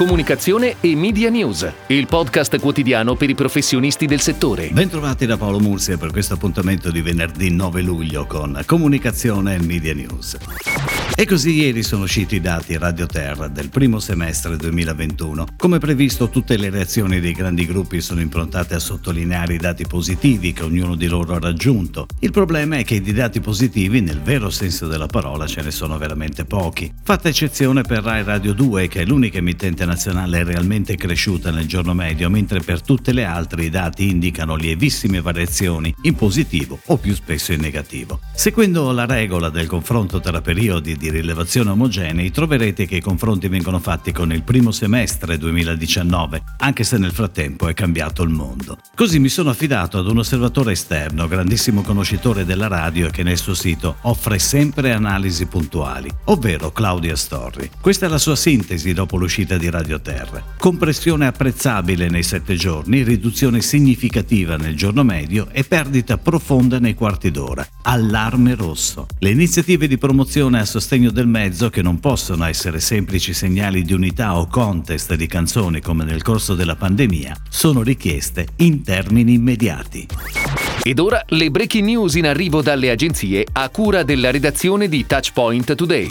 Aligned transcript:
comunicazione 0.00 0.76
e 0.80 0.96
media 0.96 1.28
news, 1.28 1.70
il 1.88 2.06
podcast 2.06 2.58
quotidiano 2.58 3.16
per 3.16 3.28
i 3.28 3.34
professionisti 3.34 4.06
del 4.06 4.20
settore. 4.20 4.70
Bentrovati 4.72 5.26
da 5.26 5.36
Paolo 5.36 5.60
Mursia 5.60 5.98
per 5.98 6.10
questo 6.10 6.32
appuntamento 6.32 6.90
di 6.90 7.02
venerdì 7.02 7.50
9 7.50 7.82
luglio 7.82 8.24
con 8.24 8.62
comunicazione 8.64 9.56
e 9.56 9.58
media 9.58 9.92
news. 9.92 10.38
E 11.14 11.26
così 11.26 11.52
ieri 11.52 11.82
sono 11.82 12.04
usciti 12.04 12.36
i 12.36 12.40
dati 12.40 12.78
Radio 12.78 13.04
Terra 13.04 13.46
del 13.48 13.68
primo 13.68 13.98
semestre 13.98 14.56
2021. 14.56 15.48
Come 15.58 15.76
previsto 15.76 16.30
tutte 16.30 16.56
le 16.56 16.70
reazioni 16.70 17.20
dei 17.20 17.32
grandi 17.32 17.66
gruppi 17.66 18.00
sono 18.00 18.22
improntate 18.22 18.74
a 18.74 18.78
sottolineare 18.78 19.52
i 19.52 19.58
dati 19.58 19.84
positivi 19.86 20.54
che 20.54 20.62
ognuno 20.62 20.94
di 20.94 21.08
loro 21.08 21.34
ha 21.34 21.38
raggiunto. 21.38 22.06
Il 22.20 22.30
problema 22.30 22.78
è 22.78 22.84
che 22.84 23.02
di 23.02 23.12
dati 23.12 23.40
positivi, 23.40 24.00
nel 24.00 24.22
vero 24.22 24.48
senso 24.48 24.86
della 24.86 25.08
parola, 25.08 25.46
ce 25.46 25.60
ne 25.60 25.70
sono 25.70 25.98
veramente 25.98 26.46
pochi. 26.46 26.90
Fatta 27.02 27.28
eccezione 27.28 27.82
per 27.82 28.02
Rai 28.02 28.22
Radio 28.22 28.54
2, 28.54 28.88
che 28.88 29.02
è 29.02 29.04
l'unica 29.04 29.36
emittente 29.36 29.84
nazionale 29.90 30.44
realmente 30.44 30.94
cresciuta 30.94 31.50
nel 31.50 31.66
giorno 31.66 31.94
medio, 31.94 32.30
mentre 32.30 32.60
per 32.60 32.80
tutte 32.80 33.12
le 33.12 33.24
altre 33.24 33.64
i 33.64 33.70
dati 33.70 34.08
indicano 34.08 34.54
lievissime 34.54 35.20
variazioni 35.20 35.92
in 36.02 36.14
positivo 36.14 36.78
o 36.86 36.96
più 36.96 37.12
spesso 37.14 37.52
in 37.52 37.60
negativo. 37.60 38.20
Seguendo 38.34 38.92
la 38.92 39.04
regola 39.04 39.48
del 39.48 39.66
confronto 39.66 40.20
tra 40.20 40.40
periodi 40.40 40.96
di 40.96 41.10
rilevazione 41.10 41.70
omogenei 41.70 42.30
troverete 42.30 42.86
che 42.86 42.96
i 42.96 43.00
confronti 43.00 43.48
vengono 43.48 43.80
fatti 43.80 44.12
con 44.12 44.32
il 44.32 44.42
primo 44.44 44.70
semestre 44.70 45.38
2019, 45.38 46.42
anche 46.58 46.84
se 46.84 46.96
nel 46.96 47.12
frattempo 47.12 47.68
è 47.68 47.74
cambiato 47.74 48.22
il 48.22 48.30
mondo. 48.30 48.78
Così 48.94 49.18
mi 49.18 49.28
sono 49.28 49.50
affidato 49.50 49.98
ad 49.98 50.06
un 50.06 50.18
osservatore 50.18 50.72
esterno, 50.72 51.26
grandissimo 51.26 51.82
conoscitore 51.82 52.44
della 52.44 52.68
radio 52.68 53.08
e 53.08 53.10
che 53.10 53.24
nel 53.24 53.38
suo 53.38 53.54
sito 53.54 53.96
offre 54.02 54.38
sempre 54.38 54.92
analisi 54.92 55.46
puntuali, 55.46 56.08
ovvero 56.26 56.70
Claudia 56.70 57.16
Storri. 57.16 57.70
Questa 57.80 58.06
è 58.06 58.08
la 58.08 58.18
sua 58.18 58.36
sintesi 58.36 58.92
dopo 58.92 59.16
l'uscita 59.16 59.56
di 59.56 59.69
Radio 59.70 60.00
Terra. 60.00 60.42
Compressione 60.58 61.26
apprezzabile 61.26 62.08
nei 62.08 62.22
sette 62.22 62.56
giorni, 62.56 63.02
riduzione 63.02 63.62
significativa 63.62 64.56
nel 64.56 64.76
giorno 64.76 65.02
medio 65.02 65.48
e 65.52 65.64
perdita 65.64 66.18
profonda 66.18 66.78
nei 66.78 66.94
quarti 66.94 67.30
d'ora. 67.30 67.66
Allarme 67.82 68.54
rosso. 68.54 69.06
Le 69.18 69.30
iniziative 69.30 69.88
di 69.88 69.96
promozione 69.96 70.60
a 70.60 70.64
sostegno 70.64 71.10
del 71.10 71.26
mezzo 71.26 71.70
che 71.70 71.82
non 71.82 72.00
possono 72.00 72.44
essere 72.44 72.80
semplici 72.80 73.32
segnali 73.32 73.82
di 73.82 73.92
unità 73.92 74.36
o 74.36 74.46
contest 74.46 75.14
di 75.14 75.26
canzoni 75.26 75.80
come 75.80 76.04
nel 76.04 76.22
corso 76.22 76.54
della 76.54 76.76
pandemia, 76.76 77.36
sono 77.48 77.82
richieste 77.82 78.48
in 78.56 78.82
termini 78.82 79.34
immediati. 79.34 80.06
Ed 80.82 80.98
ora 80.98 81.22
le 81.28 81.50
breaking 81.50 81.84
news 81.84 82.14
in 82.14 82.26
arrivo 82.26 82.62
dalle 82.62 82.90
agenzie 82.90 83.46
a 83.52 83.68
cura 83.68 84.02
della 84.02 84.30
redazione 84.30 84.88
di 84.88 85.04
Touchpoint 85.06 85.74
Today. 85.74 86.08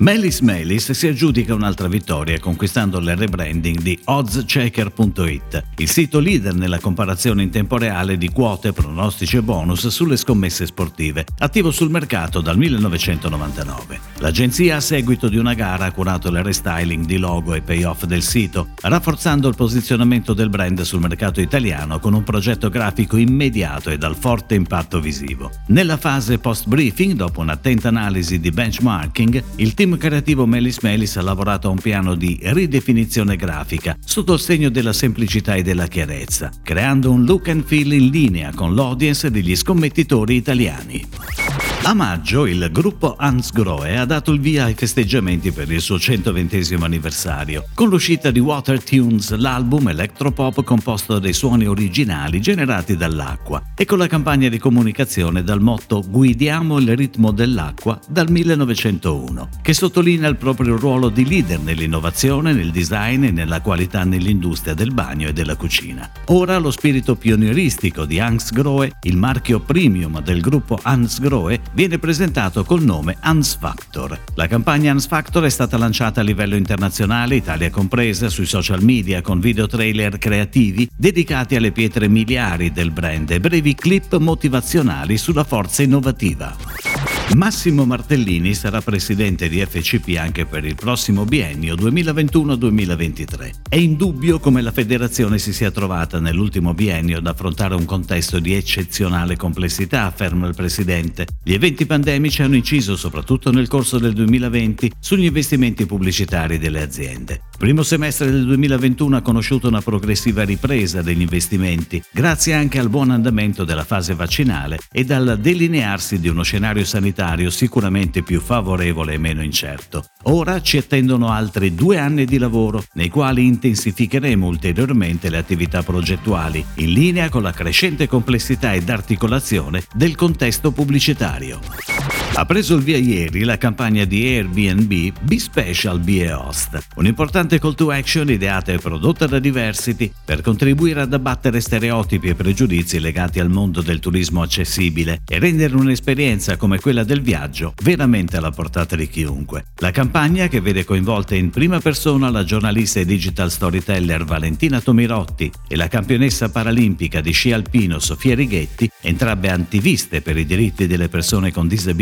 Melis 0.00 0.38
Melis 0.42 0.92
si 0.92 1.08
aggiudica 1.08 1.54
un'altra 1.54 1.88
vittoria 1.88 2.38
conquistando 2.38 2.98
il 2.98 3.16
rebranding 3.16 3.80
di 3.80 3.98
oddschecker.it, 4.04 5.64
il 5.78 5.88
sito 5.88 6.20
leader 6.20 6.54
nella 6.54 6.78
comparazione 6.78 7.42
in 7.42 7.50
tempo 7.50 7.76
reale 7.78 8.16
di 8.16 8.28
quote, 8.28 8.72
pronostici 8.72 9.38
e 9.38 9.42
bonus 9.42 9.88
sulle 9.88 10.16
scommesse 10.16 10.66
sportive, 10.66 11.26
attivo 11.38 11.72
sul 11.72 11.90
mercato 11.90 12.40
dal 12.40 12.56
1999. 12.56 13.98
L'agenzia 14.18 14.76
a 14.76 14.80
seguito 14.80 15.28
di 15.28 15.36
una 15.36 15.54
gara 15.54 15.86
ha 15.86 15.92
curato 15.92 16.28
il 16.28 16.44
restyling 16.44 17.04
di 17.04 17.16
logo 17.16 17.54
e 17.54 17.60
payoff 17.60 18.04
del 18.04 18.22
sito, 18.22 18.68
rafforzando 18.80 19.48
il 19.48 19.56
posizionamento 19.56 20.32
del 20.32 20.48
brand 20.48 20.80
sul 20.82 21.00
mercato 21.00 21.40
italiano 21.40 21.98
con 21.98 22.14
un 22.14 22.22
progetto 22.22 22.68
grafico 22.68 23.16
immediato 23.16 23.90
e 23.90 23.98
dal 23.98 24.14
forte 24.14 24.54
impatto 24.54 25.00
visivo. 25.00 25.50
Nella 25.66 25.96
fase 25.96 26.38
post-briefing, 26.38 27.14
dopo 27.14 27.40
un'attenta 27.40 27.88
analisi 27.88 28.38
di 28.38 28.52
benchmarking, 28.52 29.42
il 29.56 29.74
team 29.74 29.86
creativo 29.96 30.46
Melis 30.46 30.78
Melis 30.80 31.16
ha 31.16 31.22
lavorato 31.22 31.68
a 31.68 31.70
un 31.70 31.78
piano 31.78 32.14
di 32.14 32.38
ridefinizione 32.42 33.36
grafica 33.36 33.96
sotto 34.04 34.34
il 34.34 34.40
segno 34.40 34.68
della 34.68 34.92
semplicità 34.92 35.54
e 35.54 35.62
della 35.62 35.86
chiarezza, 35.86 36.50
creando 36.62 37.10
un 37.10 37.24
look 37.24 37.48
and 37.48 37.64
feel 37.64 37.92
in 37.92 38.08
linea 38.10 38.52
con 38.54 38.74
l'audience 38.74 39.30
degli 39.30 39.56
scommettitori 39.56 40.34
italiani. 40.34 41.47
A 41.84 41.94
maggio 41.94 42.44
il 42.44 42.68
gruppo 42.70 43.14
Hans 43.16 43.50
Grohe 43.50 43.96
ha 43.96 44.04
dato 44.04 44.30
il 44.32 44.40
via 44.40 44.64
ai 44.64 44.74
festeggiamenti 44.74 45.52
per 45.52 45.70
il 45.72 45.80
suo 45.80 45.98
120 45.98 46.74
anniversario, 46.80 47.64
con 47.72 47.88
l'uscita 47.88 48.30
di 48.30 48.40
Water 48.40 48.82
Tunes, 48.82 49.34
l'album 49.34 49.88
electropop 49.88 50.62
composto 50.64 51.18
dai 51.18 51.32
suoni 51.32 51.64
originali 51.64 52.42
generati 52.42 52.94
dall'acqua, 52.94 53.62
e 53.74 53.86
con 53.86 53.96
la 53.96 54.06
campagna 54.06 54.50
di 54.50 54.58
comunicazione 54.58 55.42
dal 55.42 55.62
motto 55.62 56.04
Guidiamo 56.06 56.78
il 56.78 56.94
ritmo 56.94 57.30
dell'acqua 57.30 57.98
dal 58.06 58.30
1901, 58.30 59.48
che 59.62 59.72
sottolinea 59.72 60.28
il 60.28 60.36
proprio 60.36 60.76
ruolo 60.76 61.08
di 61.08 61.26
leader 61.26 61.60
nell'innovazione, 61.60 62.52
nel 62.52 62.70
design 62.70 63.24
e 63.24 63.30
nella 63.30 63.62
qualità 63.62 64.04
nell'industria 64.04 64.74
del 64.74 64.92
bagno 64.92 65.28
e 65.28 65.32
della 65.32 65.56
cucina. 65.56 66.10
Ora 66.26 66.58
lo 66.58 66.70
spirito 66.70 67.14
pionieristico 67.14 68.04
di 68.04 68.20
Hans 68.20 68.52
Grohe, 68.52 68.92
il 69.04 69.16
marchio 69.16 69.60
premium 69.60 70.20
del 70.20 70.42
gruppo 70.42 70.78
Hans 70.82 71.18
Grohe, 71.18 71.60
viene 71.72 71.98
presentato 71.98 72.64
col 72.64 72.82
nome 72.82 73.16
Hans 73.20 73.56
Factor. 73.56 74.18
La 74.34 74.46
campagna 74.46 74.90
Hans 74.90 75.06
Factor 75.06 75.44
è 75.44 75.50
stata 75.50 75.76
lanciata 75.76 76.20
a 76.20 76.24
livello 76.24 76.56
internazionale, 76.56 77.36
Italia 77.36 77.70
compresa, 77.70 78.28
sui 78.28 78.46
social 78.46 78.82
media 78.82 79.22
con 79.22 79.40
video 79.40 79.66
trailer 79.66 80.18
creativi 80.18 80.88
dedicati 80.96 81.56
alle 81.56 81.72
pietre 81.72 82.08
miliari 82.08 82.72
del 82.72 82.90
brand 82.90 83.30
e 83.30 83.40
brevi 83.40 83.74
clip 83.74 84.16
motivazionali 84.16 85.16
sulla 85.16 85.44
forza 85.44 85.82
innovativa. 85.82 86.87
Massimo 87.34 87.84
Martellini 87.84 88.54
sarà 88.54 88.80
presidente 88.80 89.50
di 89.50 89.60
FCP 89.64 90.16
anche 90.16 90.46
per 90.46 90.64
il 90.64 90.74
prossimo 90.74 91.26
biennio 91.26 91.74
2021-2023. 91.74 93.50
È 93.68 93.76
indubbio 93.76 94.38
come 94.38 94.62
la 94.62 94.72
federazione 94.72 95.38
si 95.38 95.52
sia 95.52 95.70
trovata 95.70 96.20
nell'ultimo 96.20 96.72
biennio 96.72 97.18
ad 97.18 97.26
affrontare 97.26 97.74
un 97.74 97.84
contesto 97.84 98.38
di 98.38 98.54
eccezionale 98.54 99.36
complessità, 99.36 100.06
afferma 100.06 100.48
il 100.48 100.54
presidente. 100.54 101.26
Gli 101.44 101.52
eventi 101.52 101.84
pandemici 101.84 102.42
hanno 102.42 102.56
inciso 102.56 102.96
soprattutto 102.96 103.52
nel 103.52 103.68
corso 103.68 103.98
del 103.98 104.14
2020 104.14 104.92
sugli 104.98 105.26
investimenti 105.26 105.84
pubblicitari 105.84 106.58
delle 106.58 106.80
aziende. 106.80 107.42
Il 107.52 107.58
primo 107.58 107.82
semestre 107.82 108.30
del 108.30 108.46
2021 108.46 109.16
ha 109.16 109.20
conosciuto 109.20 109.68
una 109.68 109.82
progressiva 109.82 110.44
ripresa 110.44 111.02
degli 111.02 111.20
investimenti, 111.20 112.02
grazie 112.10 112.54
anche 112.54 112.78
al 112.78 112.88
buon 112.88 113.10
andamento 113.10 113.64
della 113.64 113.84
fase 113.84 114.14
vaccinale 114.14 114.78
e 114.90 115.04
dal 115.04 115.38
delinearsi 115.40 116.20
di 116.20 116.28
uno 116.28 116.42
scenario 116.42 116.84
sanitario 116.84 117.16
sanitario 117.18 117.50
sicuramente 117.50 118.22
più 118.22 118.40
favorevole 118.40 119.14
e 119.14 119.18
meno 119.18 119.42
incerto. 119.42 120.04
Ora 120.24 120.62
ci 120.62 120.76
attendono 120.76 121.30
altri 121.30 121.74
due 121.74 121.98
anni 121.98 122.24
di 122.24 122.38
lavoro, 122.38 122.84
nei 122.92 123.08
quali 123.08 123.44
intensificheremo 123.44 124.46
ulteriormente 124.46 125.28
le 125.28 125.38
attività 125.38 125.82
progettuali, 125.82 126.64
in 126.76 126.92
linea 126.92 127.28
con 127.28 127.42
la 127.42 127.52
crescente 127.52 128.06
complessità 128.06 128.72
ed 128.72 128.88
articolazione 128.88 129.82
del 129.94 130.14
contesto 130.14 130.70
pubblicitario. 130.70 131.97
Ha 132.38 132.44
preso 132.44 132.76
il 132.76 132.82
via 132.82 132.96
ieri 132.96 133.42
la 133.42 133.58
campagna 133.58 134.04
di 134.04 134.24
Airbnb 134.24 135.12
Be 135.22 135.38
Special 135.40 135.98
Be 135.98 136.30
a 136.30 136.38
Host, 136.38 136.78
un'importante 136.94 137.58
call 137.58 137.74
to 137.74 137.90
action 137.90 138.30
ideata 138.30 138.72
e 138.72 138.78
prodotta 138.78 139.26
da 139.26 139.40
Diversity 139.40 140.12
per 140.24 140.40
contribuire 140.40 141.00
ad 141.00 141.12
abbattere 141.12 141.60
stereotipi 141.60 142.28
e 142.28 142.34
pregiudizi 142.36 143.00
legati 143.00 143.40
al 143.40 143.50
mondo 143.50 143.82
del 143.82 143.98
turismo 143.98 144.40
accessibile 144.40 145.22
e 145.26 145.40
rendere 145.40 145.74
un'esperienza 145.74 146.56
come 146.56 146.78
quella 146.78 147.02
del 147.02 147.22
viaggio 147.22 147.74
veramente 147.82 148.36
alla 148.36 148.52
portata 148.52 148.94
di 148.94 149.08
chiunque. 149.08 149.64
La 149.78 149.90
campagna, 149.90 150.46
che 150.46 150.60
vede 150.60 150.84
coinvolta 150.84 151.34
in 151.34 151.50
prima 151.50 151.80
persona 151.80 152.30
la 152.30 152.44
giornalista 152.44 153.00
e 153.00 153.04
digital 153.04 153.50
storyteller 153.50 154.24
Valentina 154.24 154.80
Tomirotti 154.80 155.50
e 155.66 155.74
la 155.74 155.88
campionessa 155.88 156.50
paralimpica 156.50 157.20
di 157.20 157.32
sci 157.32 157.50
alpino 157.50 157.98
Sofia 157.98 158.36
Righetti, 158.36 158.88
entrambe 159.00 159.50
attiviste 159.50 160.22
per 160.22 160.36
i 160.36 160.46
diritti 160.46 160.86
delle 160.86 161.08
persone 161.08 161.50
con 161.50 161.66
disabilità, 161.66 161.96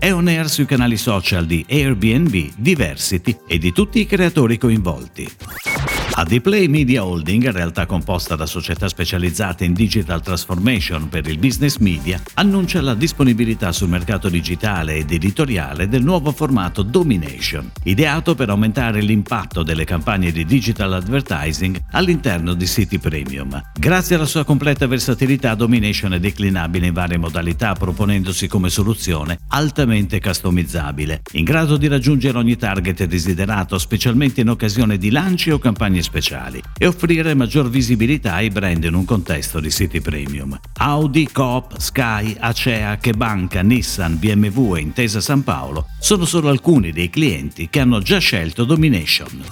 è 0.00 0.12
on 0.12 0.26
air 0.26 0.48
sui 0.48 0.66
canali 0.66 0.96
social 0.96 1.46
di 1.46 1.64
Airbnb, 1.68 2.54
Diversity 2.56 3.38
e 3.46 3.58
di 3.58 3.70
tutti 3.70 4.00
i 4.00 4.06
creatori 4.06 4.58
coinvolti. 4.58 5.95
Adiplay 6.12 6.66
Media 6.66 7.04
Holding, 7.04 7.50
realtà 7.50 7.84
composta 7.84 8.36
da 8.36 8.46
società 8.46 8.88
specializzate 8.88 9.64
in 9.64 9.74
digital 9.74 10.22
transformation 10.22 11.08
per 11.10 11.26
il 11.28 11.38
business 11.38 11.76
media, 11.76 12.20
annuncia 12.34 12.80
la 12.80 12.94
disponibilità 12.94 13.70
sul 13.70 13.90
mercato 13.90 14.30
digitale 14.30 14.96
ed 14.96 15.10
editoriale 15.10 15.88
del 15.88 16.02
nuovo 16.02 16.32
formato 16.32 16.82
Domination, 16.82 17.70
ideato 17.82 18.34
per 18.34 18.48
aumentare 18.48 19.02
l'impatto 19.02 19.62
delle 19.62 19.84
campagne 19.84 20.32
di 20.32 20.46
digital 20.46 20.94
advertising 20.94 21.78
all'interno 21.90 22.54
di 22.54 22.66
siti 22.66 22.98
premium. 22.98 23.60
Grazie 23.78 24.16
alla 24.16 24.24
sua 24.24 24.44
completa 24.44 24.86
versatilità, 24.86 25.54
Domination 25.54 26.14
è 26.14 26.18
declinabile 26.18 26.86
in 26.86 26.94
varie 26.94 27.18
modalità, 27.18 27.74
proponendosi 27.74 28.48
come 28.48 28.70
soluzione 28.70 29.38
altamente 29.48 30.20
customizzabile, 30.20 31.22
in 31.32 31.44
grado 31.44 31.76
di 31.76 31.88
raggiungere 31.88 32.38
ogni 32.38 32.56
target 32.56 33.04
desiderato, 33.04 33.78
specialmente 33.78 34.40
in 34.40 34.48
occasione 34.48 34.96
di 34.96 35.10
lanci 35.10 35.50
o 35.50 35.58
campagne 35.96 36.02
speciali 36.02 36.62
e 36.78 36.86
offrire 36.86 37.34
maggior 37.34 37.68
visibilità 37.68 38.34
ai 38.34 38.50
brand 38.50 38.84
in 38.84 38.94
un 38.94 39.04
contesto 39.04 39.60
di 39.60 39.70
siti 39.70 40.00
premium. 40.00 40.58
Audi, 40.78 41.28
Coop, 41.30 41.78
Sky, 41.78 42.36
Acea, 42.38 42.96
Chebanca, 42.98 43.62
Nissan, 43.62 44.18
BMW 44.18 44.76
e 44.76 44.80
Intesa 44.80 45.20
San 45.20 45.42
Paolo 45.42 45.86
sono 46.00 46.24
solo 46.24 46.48
alcuni 46.48 46.92
dei 46.92 47.10
clienti 47.10 47.68
che 47.68 47.80
hanno 47.80 48.00
già 48.00 48.18
scelto 48.18 48.64
Domination. 48.64 49.44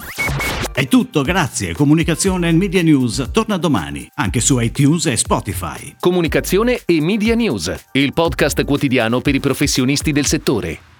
È 0.71 0.87
tutto, 0.87 1.21
grazie. 1.21 1.73
Comunicazione 1.73 2.49
e 2.49 2.51
Media 2.51 2.81
News 2.81 3.29
torna 3.31 3.57
domani, 3.57 4.07
anche 4.15 4.41
su 4.41 4.59
iTunes 4.59 5.05
e 5.05 5.15
Spotify. 5.15 5.95
Comunicazione 5.99 6.81
e 6.85 6.99
Media 7.01 7.33
News, 7.33 7.73
il 7.93 8.11
podcast 8.11 8.63
quotidiano 8.65 9.21
per 9.21 9.35
i 9.35 9.39
professionisti 9.39 10.11
del 10.11 10.25
settore. 10.25 10.94